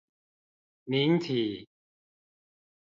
[0.89, 1.69] 明體